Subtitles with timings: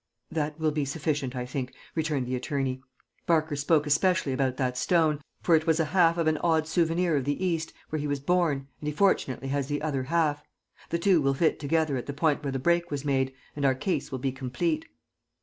[0.31, 2.81] "That will be sufficient, I think," returned the attorney.
[3.27, 7.15] "Barker spoke especially about that stone, for it was a half of an odd souvenir
[7.15, 10.43] of the East, where he was born, and he fortunately has the other half.
[10.89, 13.75] The two will fit together at the point where the break was made, and our
[13.75, 14.87] case will be complete."